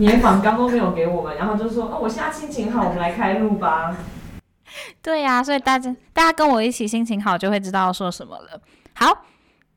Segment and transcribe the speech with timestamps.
[0.00, 3.94] 连访刚都没有给我们，然后就说哦，我现在心情好，我们来开录吧。
[5.02, 8.58] 对呀，所以大家大家跟我一起心情好，就会知道说什么了。
[8.94, 9.26] 好，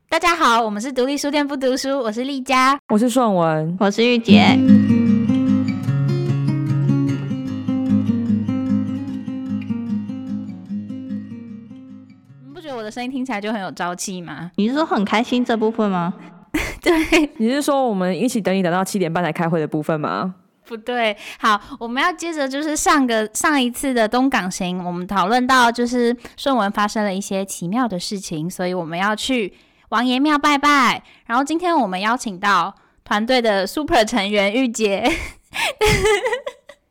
[0.07, 4.53] 大家好，我们是独立书店不读书，我是丽佳，我是顺文，我是玉洁。
[12.45, 14.51] 你不觉得我的声音听起来就很有朝气吗？
[14.55, 16.13] 你是说很开心这部分吗？
[16.81, 20.35] 对，你是说我们一起等你等到七点半才开会的部分吗？
[20.65, 29.53] 不对，好，我们要接着就是上个上一次的东港行，我们讨论到就是顺文发生了一些奇妙的事情，所以我们要去
[29.89, 31.03] 王爷庙拜拜。
[31.25, 35.03] 然后今天我们邀请到团队的 Super 成员玉洁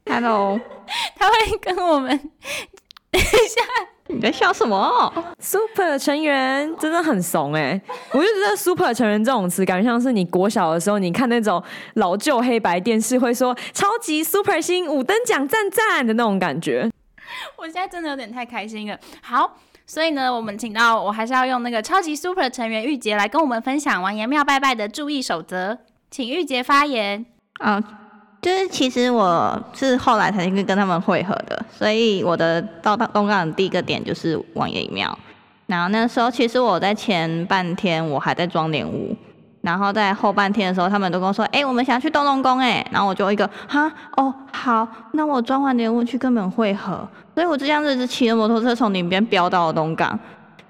[0.04, 0.60] ，Hello，
[1.16, 2.18] 他会跟我们
[3.10, 3.62] 等一下。
[4.12, 7.80] 你在笑什么？Super 成员真的很怂哎！
[8.12, 11.62] 我就觉得 Super 成员这种词，感觉像是你国小的时候，你看那种
[11.94, 16.90] 老旧黑白电视，会说超级 Super 星五等奖赞赞的那种感觉。
[17.56, 18.98] 我现在真的有点太开心了。
[19.22, 19.56] 好，
[19.86, 25.78] 所以呢，我们请到我还是要用那个超级 Super 成员玉洁来跟我们分享王爷庙拜拜的注意守则，
[26.10, 27.24] 请玉洁发言
[27.60, 28.01] 啊。
[28.42, 35.16] 就是其实我是后来才去跟他们会合的，所以我的到到东港的第一个点就是王爷庙。
[35.66, 39.16] 然后那时候其实我在前半天我还在装莲雾，
[39.60, 47.08] 然后在后半天的时候，他们都跟我说：“哎，我们想去东龙宫。”哎，然后我就一个哈哦好，那我装完莲雾去跟你们会合。
[47.36, 50.18] 所以我这样子是骑着摩托车从里边飙到了东港。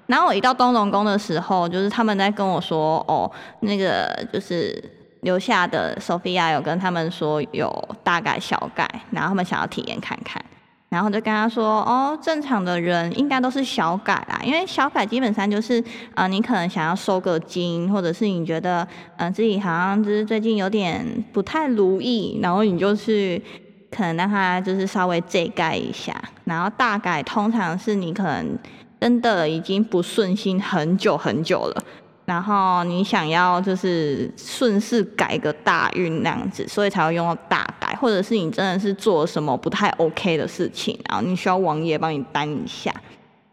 [0.05, 3.29] 然后我一到东龙宫的时候，就是他们在跟我说：“哦，
[3.61, 4.79] 那个就是。”
[5.23, 10.43] 留下的 Sophia 有跟他们说有大改小改，然后他们想要体验看看，
[10.89, 23.41] 然后就跟他说哦，正常的人应该都是小改啦，因为小改基本上就是呃，你可能想要收个金，或者是你觉得嗯自己好像就是最近有点不太如意，然后你就去
[23.89, 28.57] 可能让他就是稍微这改一下，然后大改通常是你可能
[28.99, 31.83] 真的已经不顺心很久很久了。
[32.25, 42.93] 然后你想要就是顺势改个大运那样子，所以才会用到大改，或者是你真的是做什么不太 OK 的事情，然后你需要王爷帮你担一下。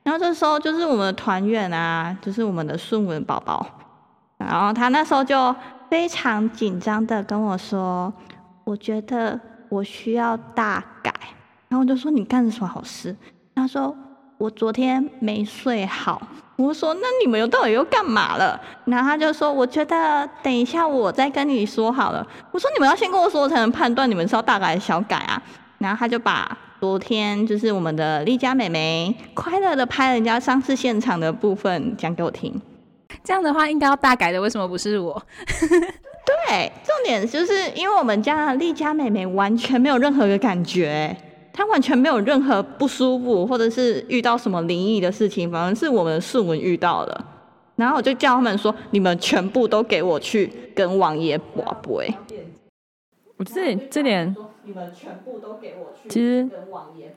[0.03, 3.67] 然后这时候就是我们的团员啊，就是我们的顺文宝宝，
[4.39, 5.55] 然后他那时候就
[5.91, 8.13] 非常紧张的跟我说
[8.65, 9.39] ：“我觉得
[9.69, 11.13] 我需要大改。”
[11.69, 13.15] 然后我就说：“你干什么好事？”
[13.55, 13.95] 他说
[14.39, 16.23] ：“我昨天没睡好。”
[16.61, 25.43] 我说：“那你们又到底又干嘛了？”然后他就说：“我觉得等一下我再跟你说好了。”我说：“你们要先跟我说，才能判断你们是要大改小改啊。”
[25.79, 32.61] 然后他就把昨天就是我们的丽佳美眉快乐的拍人家上次现场的部分讲给我听。
[33.25, 35.21] 这样的话应该要大改的，为什么不是我？
[36.49, 41.17] 对，重点就是因为我们家丽佳美眉完全没有任何的感觉。
[41.53, 47.27] 他完全没有任何不舒服，或者是遇到什么灵异的事情，反而是我们顺文遇到了。
[47.77, 52.03] 然后我就叫他们说：“你们全部都给我去跟王爷卜卜。”
[53.39, 56.09] 我这这点，你们全部都给我去。
[56.09, 56.47] 其实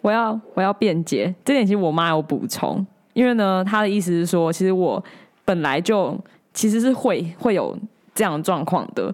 [0.02, 5.04] 我要我要辩解，这点其实我妈有补充，因为呢，她的意思是说，其实我
[5.44, 6.18] 本来就
[6.54, 7.78] 其实是会会有
[8.16, 9.14] 这样的状况的。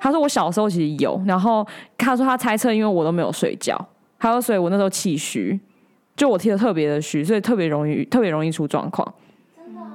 [0.00, 1.66] 她说我小时候其实有，然后
[1.98, 3.76] 她说她猜测，因为我都没有睡觉。
[4.24, 5.60] 还有，所以我那时候气虚，
[6.16, 9.06] 就我踢的特别的虚，所以特别容易特别容易出状况。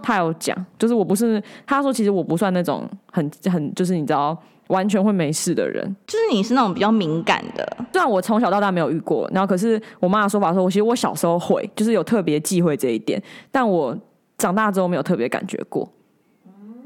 [0.03, 4.37] 他有讲，就是我不是，他说其实我不算那种很很就是你知道
[4.67, 7.77] 完全会没事的人，就是你是那种比较敏感的。
[7.91, 13.19] 虽然我从小到大没有遇过，然后可是我妈的说法说，我其实我小时候会，就是有特别忌讳这一点，
[13.51, 13.97] 但我
[14.37, 15.91] 长大之后没有特别感觉过。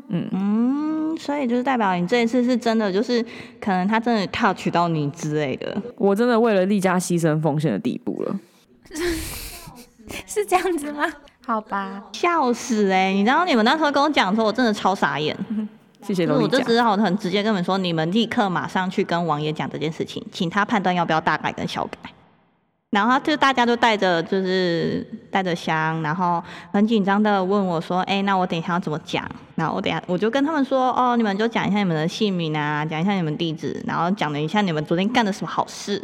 [0.08, 3.24] 嗯嗯，所以就是代表你这一次是真的，就是
[3.60, 5.82] 可能他真的 touch 到你之类的。
[5.98, 8.40] 我真的为了丽佳牺牲奉献的地步了，
[10.28, 11.06] 是这样子吗？
[11.46, 13.12] 好吧，笑死哎！
[13.12, 15.38] 你知道你们那时候跟我讲的时候，我真的超傻眼。
[16.02, 21.98] 谢谢我就只好很直接跟你们说，你们立刻马上去跟王爷讲这件事情，请他判断要不要大改跟小改。
[22.94, 26.42] 然后就大家都带着就是带着香，然后
[26.72, 36.00] 很紧张的问我说：“哎，那我等一下要怎么讲？”然后我等下我就跟他们说：“哦，你们就讲一下你们的姓名啊，讲一下你们地址，然后讲了一下你们昨天干的什么好事，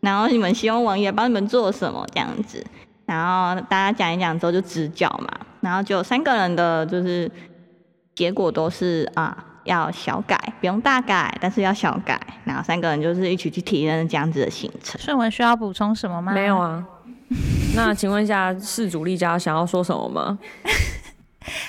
[0.00, 2.64] 然后你们希望王爷帮你们做什么这样子。
[3.04, 5.28] 然后大家讲一讲之后就直角嘛，
[5.60, 7.30] 然后就三个人的就是
[8.14, 12.20] 结果都是啊。”要小改，不用大改，但是要小改。
[12.44, 15.00] 然后三个人就是一起去体验这样子的行程。
[15.00, 16.32] 顺文需要补充什么吗？
[16.32, 16.84] 没有啊。
[17.74, 20.38] 那请问一下，事主丽佳想要说什么吗？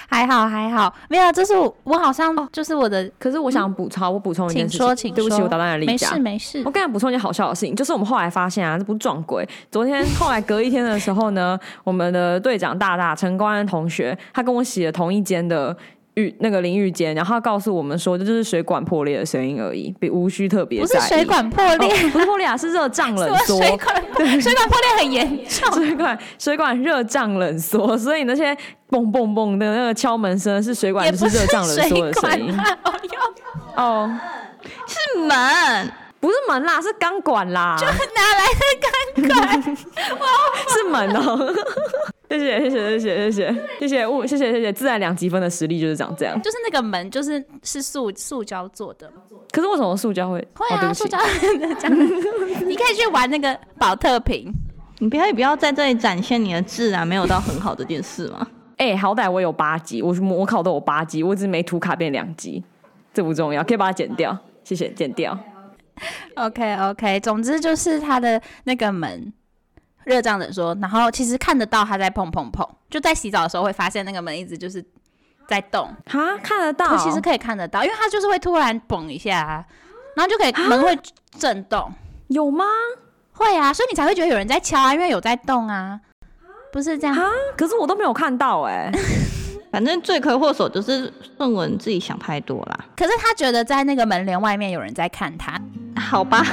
[0.07, 6.19] 还好还好，没有，这是我我好像就是我的，可是我想补充，我补充一件事情，请说，请对不起，说我打断了丽没事。
[6.19, 9.47] 没事我，跟你补充一件好笑的事情，就是我们后来发现啊，这不是撞鬼。
[9.71, 15.75] 昨天后来隔一天的时候呢，我们的队长大大陈光安同学，他跟我洗了同一间的
[16.15, 21.09] 浴那个淋浴间，然后他告诉我们说，这就是水管破裂的声音而已，比无需特别不是在意。
[21.09, 23.57] 水管破哦裂，不是破裂啊，是热胀冷缩。
[23.61, 28.53] 水管水管破裂很严重， 水管水管热胀冷缩，所以那些
[28.89, 32.55] 嘣嘣嘣的那个敲门声是水管不就是热胀冷缩的声音。
[33.75, 34.09] 哦，
[34.87, 35.91] 是门，
[36.23, 39.75] 不是门啦，是钢管啦，就哪来的钢管？
[40.19, 40.27] 哇
[40.69, 41.53] 是门哦。
[42.31, 46.41] 谢谢谢谢谢谢谢谢谢谢物谢谢谢谢自然两积分的实力就是长这样。
[46.41, 49.11] 就是那个门，就是是塑塑胶做的，
[49.51, 50.39] 可是为什么塑胶会？
[50.55, 51.25] 会啊，塑胶的
[51.77, 51.99] 这样，
[52.65, 54.49] 你可以去玩那个保特瓶。
[54.99, 58.47] 你不要不要在这里展现你的自然没有到很好这件事吗？
[58.77, 62.63] 哎、好歹我有八级，我我考都有八级，我只是没涂卡变两级，
[63.13, 65.37] 这不重要，可以把它剪掉，谢谢，剪掉。
[66.35, 69.31] OK OK，总之就是他的那个门
[70.03, 74.83] 热胀冷缩，然后其实看得到他在碰碰碰，就在洗澡的时候会发现那个门一直就是
[75.47, 79.65] 在动，哈，看得到，其实可以看得到，因为他就是会突然嘣一下、啊，
[80.15, 80.97] 然后就可以门会
[81.37, 81.91] 震动，
[82.27, 82.65] 有吗？
[83.33, 85.99] 会啊，所以你才会觉得有人在敲啊，因为有在动啊，
[86.71, 87.15] 不是这样。
[87.15, 88.91] 啊，可是我都没有看到哎、
[89.71, 92.85] 反正罪魁祸首就是顺文自己想太多啦。
[92.95, 95.59] 可是他觉得在那个门帘外面有人在看他，
[96.09, 96.45] 好吧，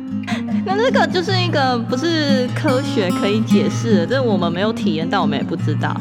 [0.66, 5.98] 那这个就是一个不是科学可以解释的，这我们没有体验到，我们也不知道。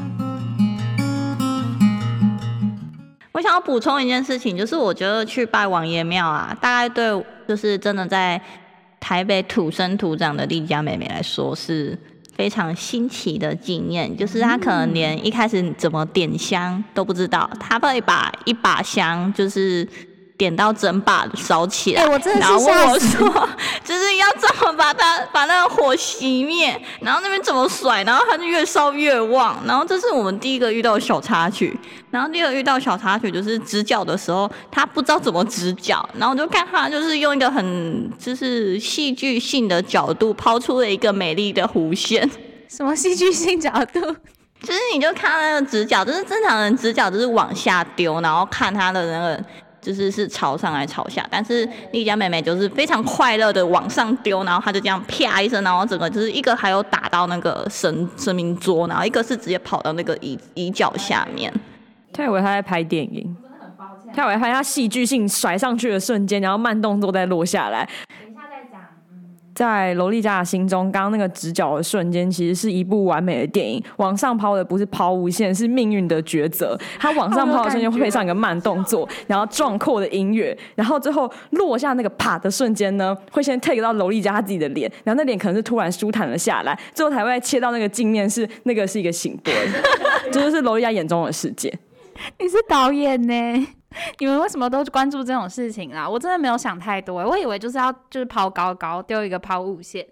[3.32, 8.42] 我想要补充一件事情，就是我觉得去拜王爷庙啊，大概对就是真的在
[9.00, 11.98] 台北土生土长的丽佳妹妹来说是
[12.36, 19.88] 非常新奇的经验，就是她可能连一开始怎么点香都不知道，她会把一把香就是
[20.38, 23.50] 点到整把烧起来，哎我真的是然后问我说，
[23.84, 31.78] 就是要怎么把它把那个火熄灭，然后那边怎么甩，然后它就越烧越旺，然后这是我们第一个遇到的小插曲，
[32.12, 42.30] 然后第二个遇到小插曲就是直角的时候，他不知道怎么直角，然后我就看他就是用一个很就是戏剧性的角度抛出了一个美丽的弧线。
[42.70, 44.00] 什么戏剧性角度？
[44.60, 49.44] 就是你就看那个直角，就是正常人直角就是往下丢，然后看他的那个
[49.88, 61.54] 就是是朝上来朝下，但是丽佳妹妹就是非常快乐的往上丢，然后她就这样啪一声，然后整个就是一个还有打到那个神神明桌，然后一个是直接跑到那个椅椅脚下面。
[62.12, 63.34] 他以为他在拍电影，
[64.14, 67.88] 他以为拍他戏剧性甩上去的瞬间，然后慢动作再落下来。
[69.58, 73.84] 在罗丽佳的心中，刚刚那个直角的瞬间，其实是一部完美的电影。
[73.96, 76.80] 往上抛的不是抛物线，是命运的抉择。
[77.00, 89.52] 它往上抛的瞬间会配上一个慢动作，然后壮阔的音乐，然后最后落下那个啪的瞬间呢，会先 take 到罗丽佳她自己的脸，然后那脸可能是突然舒坦了下来，最后才会切到那个镜面是那个是一个醒波，
[90.32, 91.74] 这就是罗丽佳眼中的世界。
[92.38, 93.68] 你是导演呢？
[94.20, 96.08] 你们为什么都关注这种事情啦？
[96.08, 100.06] 我真的没有想太多，我以为就是要就是抛高高，丢一个抛物线。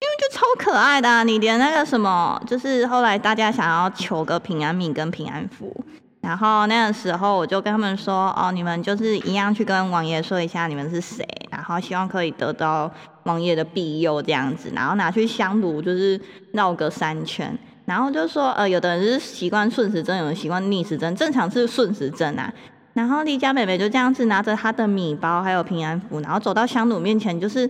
[0.00, 5.74] 因为就超可爱的、你连那个什么，就是后来大家想要求个平安米跟平安符，
[6.20, 12.90] 然后那个时候我就跟他们说，哦，你们就是一样去跟王爷说一下你们是谁，然后希望可以得到
[13.22, 16.20] 王爷的庇佑这样子，然后拿去香炉就是
[16.52, 22.52] 绕个三圈，然后就说，呃，有的人是习惯顺时针，有人习惯逆时针，正常是顺时针啊。
[22.94, 27.68] 然后丽佳妹妹就这样子拿着她的米包还有平安符，然后走到香奴面前，就是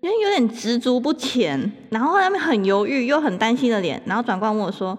[0.00, 4.96] 因为有点执着不前，然后他们很犹豫又很担心的脸，然后转过来问我说：“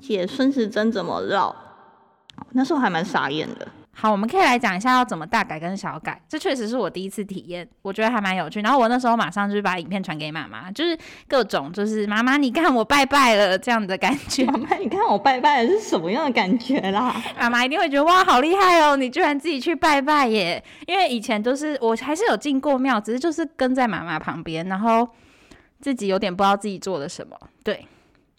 [0.00, 1.54] 姐，顺时针怎么绕？”
[2.52, 3.66] 那时候还蛮傻眼的。
[4.00, 8.62] 好，我们可以来讲一下要怎么大改跟小改，这确实是我第一次体验，我觉得还蛮有趣。
[8.62, 10.96] 然后我那时候马上就是把影片传给妈妈，就是
[11.28, 17.14] 各种就是妈妈你看我拜拜了这样的感觉，妈妈，你看我拜拜了是什么样的感觉啦？
[17.38, 20.64] 妈妈一定会觉得哇好厉害哦，你居然自己去拜拜耶！
[20.86, 25.06] 因为以前都是我还是有进过庙，只是就是跟在妈妈旁边，然后
[25.80, 27.86] 自己有点不知道自己做了什么，对。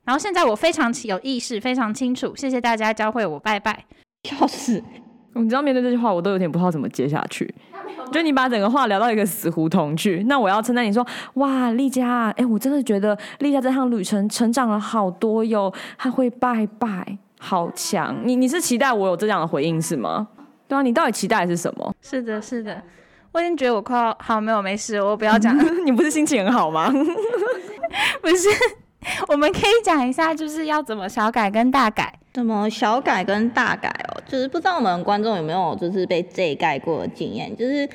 [0.06, 3.86] 然后现在我非常有意识，非常清楚，谢谢大家教会我拜拜。
[4.24, 4.84] 笑死！
[5.34, 7.54] 你知道面对这句话，我都有点不知道怎么接下去。
[8.12, 18.16] 就你把整个话聊到一个死胡同去，那我要称赞你说，哇，丽佳，哎、我真的觉得丽佳这趟旅程成长了好多哟，她会拜拜，好强。
[18.26, 20.28] 你你是期待我有这样的回应是吗？
[20.68, 21.94] 对啊，你到底期待的是什么？
[22.02, 22.82] 是的，是的，
[23.32, 25.64] 我已经觉得我快要好，没有没事，我不要讲了。
[25.86, 26.92] 你不是心情很好吗？
[28.22, 28.50] 不是，
[29.30, 32.21] 我们可以讲一下，就是要怎么小改跟大改。
[32.34, 34.22] 怎么小改跟大改哦？
[34.26, 37.86] 就是不知道我们观众有没有就是被这盖过的经验，就是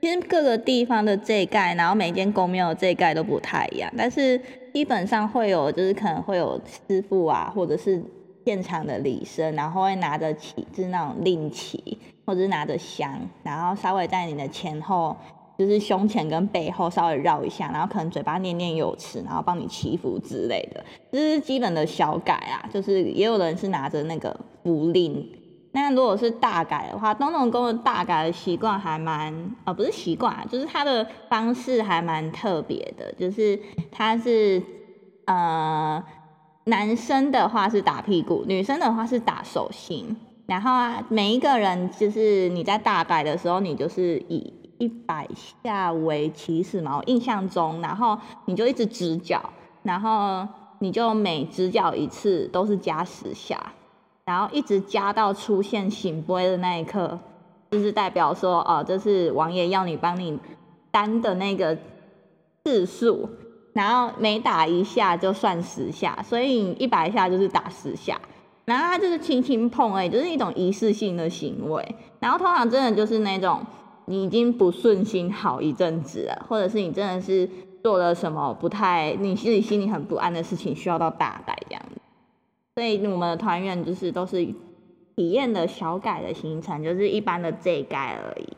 [0.00, 4.40] 其实各个地方的这盖，然后每间公庙的这盖都不太一样，但是
[4.72, 8.02] 基本上会有就是可能会有师傅啊，或者是
[8.46, 15.14] 现场的礼生，然后会拿着旗，就是那种令旗，或者是拿着香，然后稍微在你的前后。
[15.62, 22.68] 就是胸前跟背后稍微绕一下，然后可能嘴巴念念有词，然后帮你祈福之类的，这是基本的小改啊。
[22.72, 25.24] 就是也有人是拿着那个符令，
[25.70, 33.56] 那如果是大改的话，东东宫的大改的习惯还蛮啊，不是习惯，啊就是他的方式还蛮特别的，就是
[33.92, 34.60] 他是
[35.26, 36.02] 呃
[36.64, 40.16] 男生的话是打屁股，女生的话是打手心，
[40.46, 44.52] 然后啊每一个人就是你在大改的时候，你就是以。
[44.82, 45.28] 一百
[45.62, 49.40] 下为起始嘛，我印象中，然后你就一直直角，
[49.84, 50.44] 然后
[50.80, 53.72] 你就每直角一次都是加十下，
[54.24, 57.16] 然后一直加到出现醒杯的那一刻，
[57.70, 60.36] 就是代表说，哦，这是王爷要你帮你
[60.90, 61.78] 单的那个
[62.64, 63.30] 次数，
[63.72, 68.20] 然后每打一下就算十下，所以一百下就是打十下，
[68.64, 73.64] 然后他就是轻轻碰，哎，就是一种仪式性的行为，然后通常真的就是那种。
[74.06, 77.48] 你已经不顺心好一阵子了，或者是你真的是
[77.82, 82.00] 做了什么不太，你自己心里很不安的事情，需要到大改这样子。
[82.74, 84.44] 所以我们的团员就是都是
[85.16, 88.48] 体验的小改的行程，就是一般的这改而已。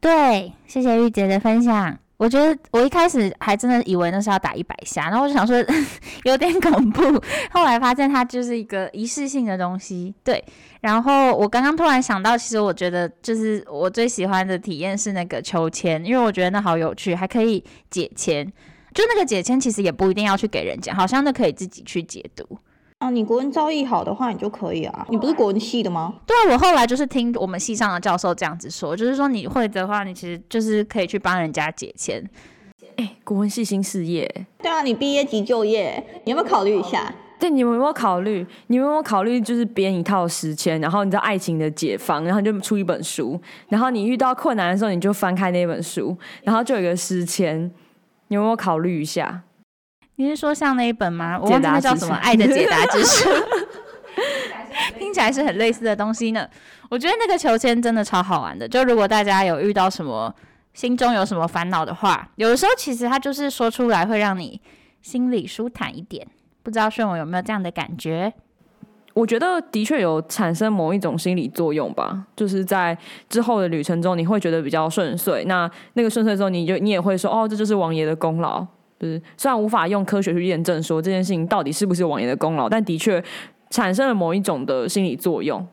[0.00, 1.98] 对，谢谢玉姐的分享。
[2.22, 5.56] 我觉得我一开始还真的以为那是要打一百下，然后我就想说
[6.22, 7.02] 有点恐怖，
[7.50, 10.14] 后来发现它就是一个仪式性的东西。
[10.22, 10.44] 对，
[10.82, 18.46] 然后我刚刚突然想到，其实我觉得就是我最喜欢的体验是那个抽签，因为我觉得那好有趣，还可以解签。
[18.94, 22.46] 就那个解签其实也不一定要去给人家，好像那可以自己去解读。
[23.02, 25.04] 啊，你国文造诣好的话，你就可以啊。
[25.10, 26.14] 你不是国文系的吗？
[26.24, 32.24] 对啊，我后来就是听我们系上的教授这样子说，就是说你会的话，你其实就是可以去帮人家解签。
[32.94, 34.46] 哎，国文系新事业。
[34.62, 37.12] 对啊，你毕业即就业，你有没有考虑一下？
[37.40, 38.46] 对，你们有没有考虑？
[38.68, 43.36] 你们有没有考虑就是编一套诗签，然后你知道爱情的解放，然后就出一本书，
[43.68, 47.68] 然后你遇到困难的时候，你就翻开那本书，然后就有一个诗签。
[48.28, 49.42] 你有没有考虑一下？
[50.16, 51.38] 你是说像那一本吗？
[51.40, 53.28] 我忘记那叫什么《爱的解答之书》，
[54.98, 56.46] 听起来是很类似的东西呢。
[56.90, 58.68] 我觉得那个求签真的超好玩的。
[58.68, 60.32] 就如果大家有遇到什么
[60.74, 64.60] 心中有什么烦恼的话，有的时候其实它就是说出来会让你
[65.00, 66.26] 心里舒坦一点。
[66.62, 68.32] 不知道顺我有没有这样的感觉？
[69.14, 72.26] 我觉得的确有产生某一种心理作用吧。
[72.36, 72.96] 就是在
[73.28, 75.44] 之后的旅程中，你会觉得比较顺遂。
[75.46, 78.66] 那那个顺遂之后，你就你也会说：“哦，这就是王爷的功劳。”
[79.06, 83.22] 是，虽然无法用科学去验证说这件事情到底是不是王爷的功劳，但的确
[83.70, 85.66] 产生了某一种的心理作用。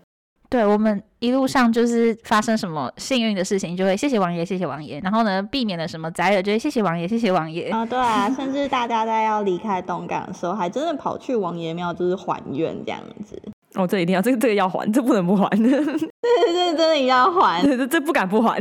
[0.50, 5.00] 对我们一路上就是发生什么幸运的事情，就会谢谢王爷，谢谢王爷。
[5.02, 7.70] 然后呢，避免了什么灾厄，就会谢谢王爷，谢谢王爷。
[7.70, 13.40] 啊，对啊，甚至大家在要离开东港的时候，还真的跑去王爷庙，就是还愿这样子。
[13.76, 15.48] 哦，这一定要，这个这个要还，这不能不还。
[15.50, 18.60] 对 对对，真的要还， 这这不敢不还。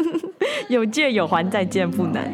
[0.70, 2.32] 有借有还，再见不难。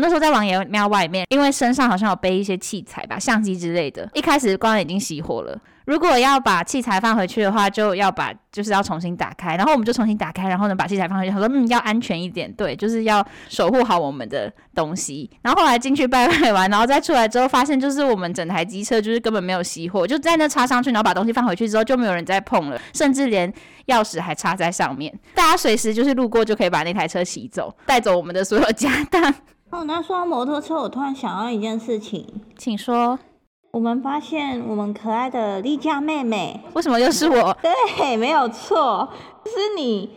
[0.00, 4.08] 们那时候在王爷庙外面，因为身上好像有背一些器材吧，相机之类的。
[4.14, 9.56] 一开始光已经熄火了，如果要把器材放回去的话，就要把就是要重新打开。
[9.56, 11.30] 然后我们就重新打开，然后呢把器材放回去。
[11.30, 15.30] 他说嗯，要安全一点，对，就是要守护好我们的东西。
[15.42, 23.52] 然后后来进去拜拜完，然后再出来之后，发现就是我们整台机车就是根本没有熄火，就在那插上去，然后把东西放回去之后就没有人再碰了，甚至连
[23.86, 25.12] 钥匙还插在上面。
[25.34, 29.34] 大家随时就是路过就可以把那台车骑走，带走我们的所有家当。
[29.70, 32.26] 哦，那说到摩托车，我突然想到一件事情，
[32.58, 33.18] 请说。
[33.70, 37.56] 我们发现我们可爱的丽佳妹妹，为什么又是我？
[37.62, 39.08] 对，没有错，
[39.44, 40.10] 是你。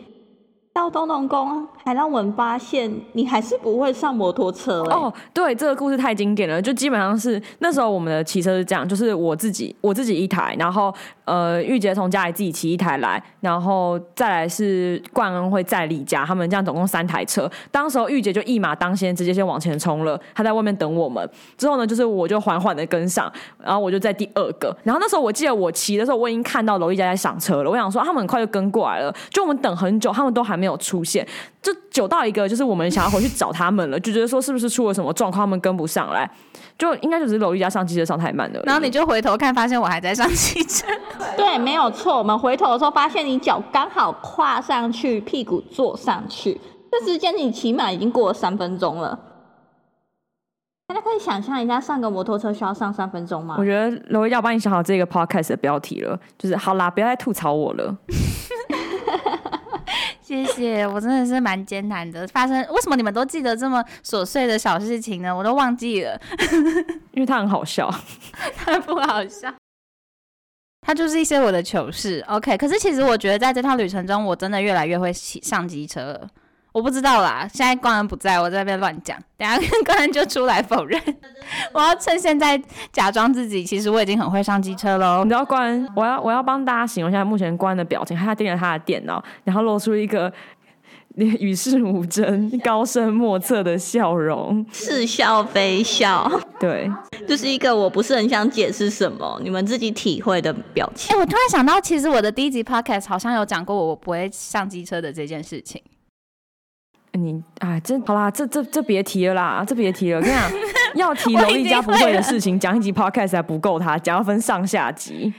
[0.74, 5.12] 到东东宫，还让我们发现你还是不会上摩托车哦。
[5.32, 10.92] 对，这个故事太经典了，就基本上是那时候我们的骑车是这样，就是我自己我自己一台，然后
[11.26, 17.48] 呃玉洁从家里自己骑一台来，然后再来是冠恩会在李家，他们这样总共三台车。
[17.70, 21.24] 当时候玉洁就一马当先，直接先往前冲了，他在外面等我们。
[21.56, 24.76] 之后呢，就是我就缓缓的跟上，然后我就在第二个。
[24.82, 27.70] 然后那时候我记得我骑的时候，我已经看到娄丽佳在上车了。
[27.70, 30.63] 我想说他们很快就跟过来了，就我们等很久，他们都还没。
[30.64, 31.26] 没有出现，
[31.60, 36.28] 就久到一个，就是我们想要回去找他们了，就觉得说是不是出了什么状况，他们跟不上来，
[36.78, 38.62] 就应该就是娄玉佳上汽车上太慢了。
[38.64, 40.86] 然后你就回头看，发现我还在上汽车。
[41.36, 42.16] 对，没有错。
[42.16, 46.58] 我们回头的时候，发现你脚刚好跨上去，屁股坐上去，
[46.90, 49.18] 这时间你起码已经过了三分钟了。
[50.86, 53.64] 大家可以想象一下，上个摩托车需要上三分钟吗我？
[53.64, 57.96] 觉得罗要帮你想好这个 podcast 的标题了，就是好啦，不要再吐槽我了。
[60.26, 62.26] 谢谢，我真的是蛮艰难的。
[62.28, 65.36] 发生为什么你们都记得这么琐碎的小事情呢？
[65.36, 66.18] 我都忘记了，
[67.12, 67.92] 因为他很好笑。
[68.56, 69.52] 他不好笑。
[70.80, 72.56] 它就是一些我的糗事，OK。
[72.56, 76.28] 可是其实我觉得在这趟旅程中，我真的越来越会骑上机车了。
[76.74, 81.00] 我不知道啦，现在官人不在，我在那边乱讲，等下 官人就出来否认。
[81.72, 82.60] 我要趁现在
[82.92, 85.30] 假装自己，其实我已经很会上机车喽你。
[85.30, 90.32] 知道关，我要我要帮大家形容一下目前关的表情，他盯着他的电脑，然后露出一个
[91.14, 94.66] 与世无争、高深莫测的笑容。
[94.72, 96.28] 似笑非笑，
[96.58, 96.90] 对，
[97.24, 101.20] 就是一个我不是很想解释什么，你们自己体会的表情哎、情。
[101.20, 105.80] 我突然想到，其实我的第一集 podcast 好像有讲过我不会上机车的这件事情。
[107.18, 110.18] 你啊，这好啦，这这这别提了啦，这别提了。
[110.18, 110.50] 我跟你讲，
[110.96, 115.32] 要提 我已经萝莉家不会的事情，讲一集 podcast 还不够他，讲要分上下集。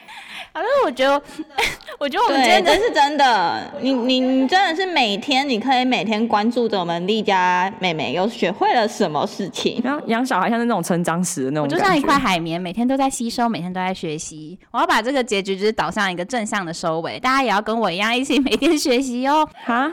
[0.53, 1.21] 反正我觉得，
[1.99, 3.69] 我觉得我们今，天真是真的。
[3.81, 9.79] 你你你真的是每天，你可以每天关注着我们丽家妹妹又学会了什么事情。
[9.83, 14.57] 然后养小孩像是那种成长史的那种，我就像一块海绵，每天都在吸收，每天都在学习。
[14.71, 19.45] 我要把这个结局就是导向一个正向的收尾，大家也要跟我一样一起每天学习哦。
[19.65, 19.91] 哈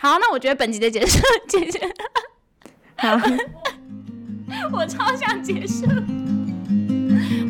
[0.00, 1.78] 好，那我觉得本集的结束结束，
[2.96, 3.20] 好，
[4.72, 5.86] 我超想结束。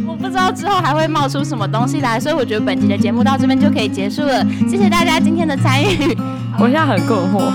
[0.06, 4.42] 我不知道之后还会冒出什么东西来，所以我觉得本集的节目到这边就可以结束了。
[4.66, 6.16] 谢谢大家今天的参与。
[6.58, 7.52] 我现在很困惑。